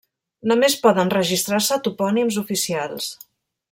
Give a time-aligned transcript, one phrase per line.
[0.51, 3.17] Només poden registrar-se topònims oficials.